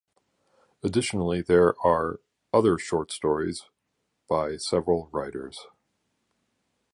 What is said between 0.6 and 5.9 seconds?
Additionally there are other short stories by several writers.